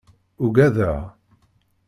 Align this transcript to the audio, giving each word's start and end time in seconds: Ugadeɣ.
Ugadeɣ. 0.43 0.99